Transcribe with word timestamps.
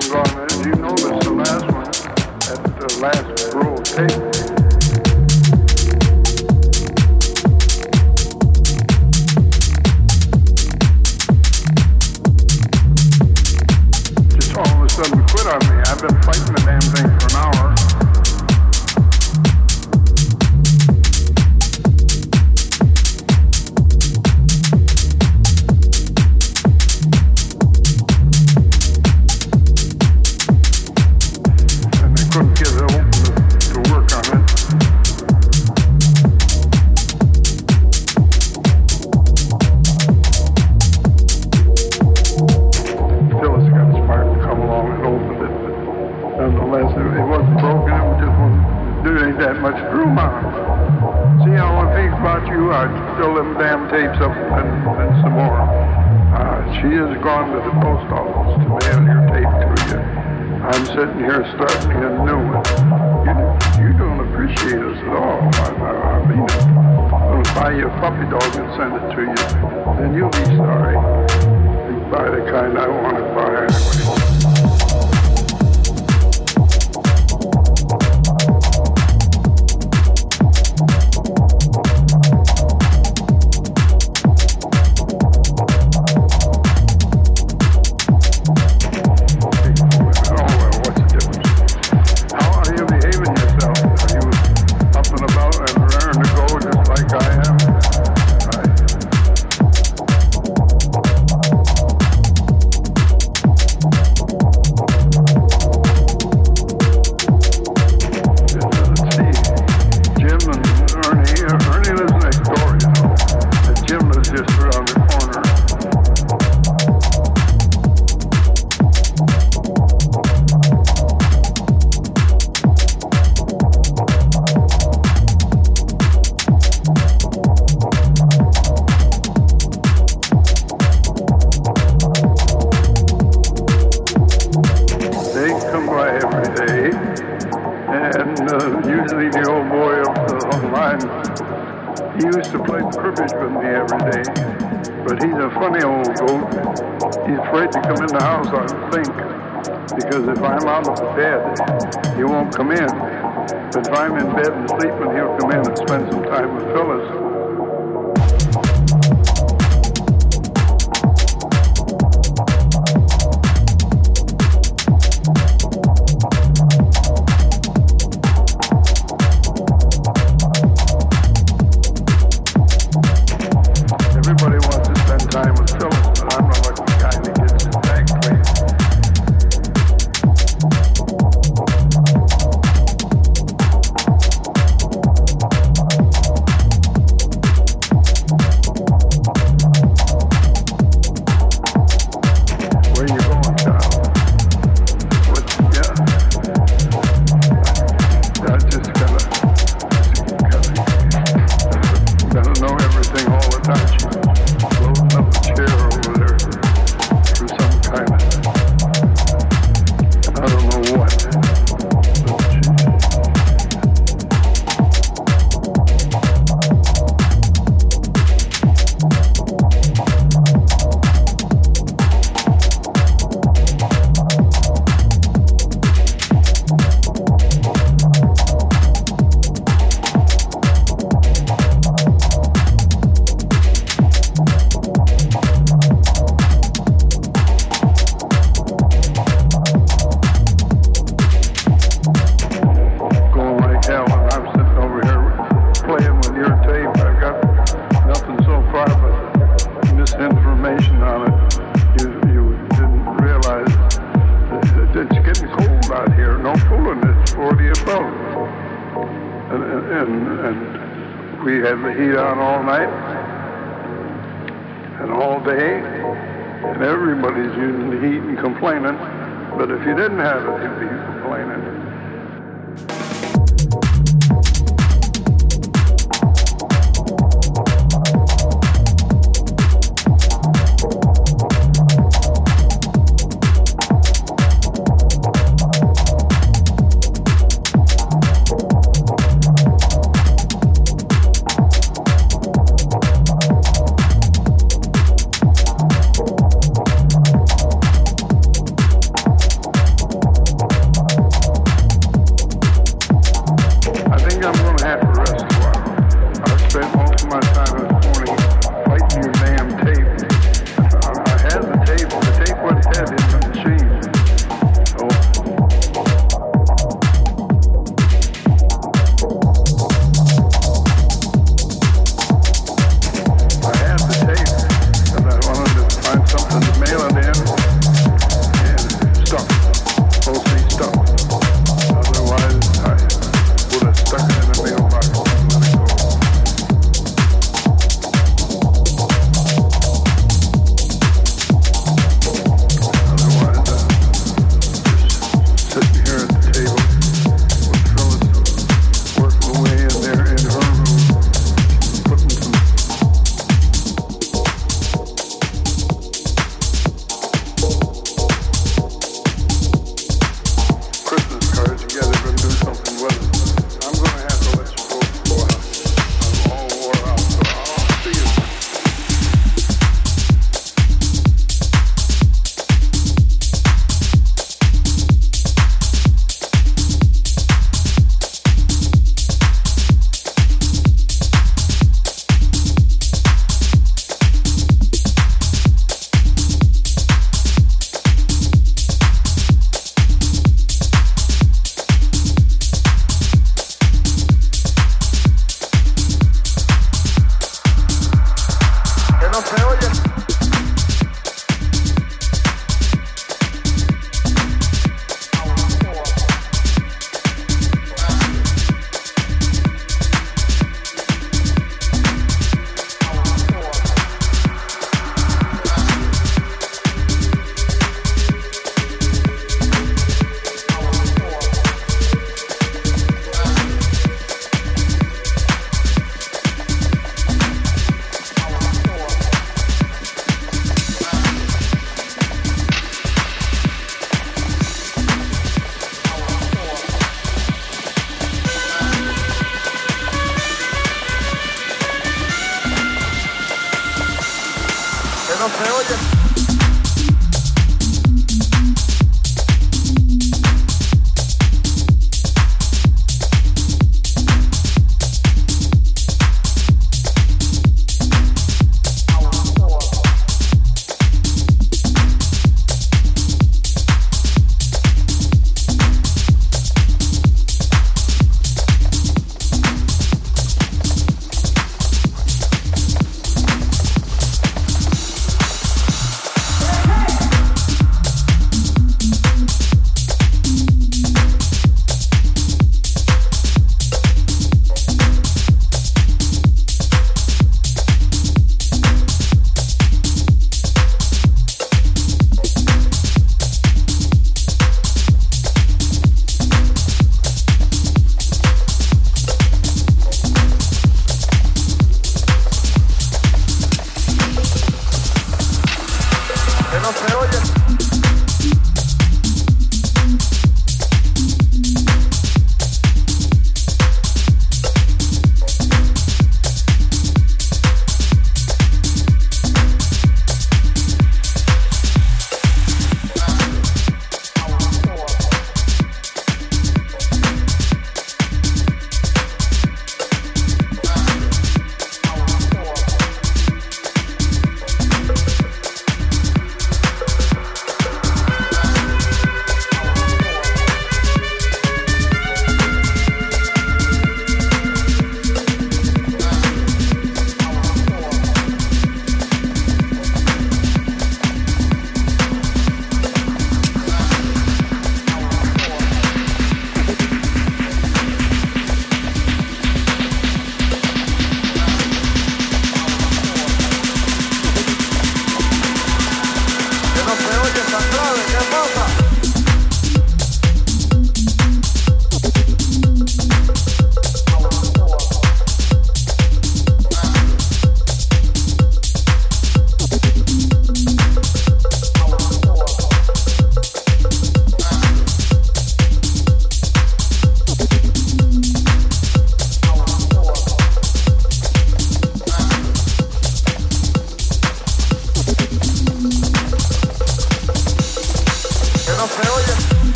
I'm 0.00 0.10
going, 0.10 0.64
you 0.64 0.74
know, 0.76 0.94
this 0.94 1.24
the 1.24 1.32
last 1.32 1.66
one 1.72 1.88
at 1.88 2.78
the 2.78 2.98
last 3.02 3.54
roll, 3.54 3.78
of 3.78 3.82
tape. 3.82 4.27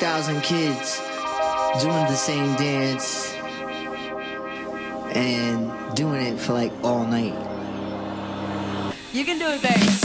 2,000 0.00 0.40
kids 0.40 1.00
doing 1.80 2.04
the 2.06 2.16
same 2.16 2.56
dance 2.56 3.32
and 5.14 5.94
doing 5.94 6.34
it 6.34 6.40
for 6.40 6.52
like 6.52 6.72
all 6.82 7.06
night. 7.06 7.32
You 9.12 9.24
can 9.24 9.38
do 9.38 9.46
it, 9.46 9.62
babe. 9.62 10.03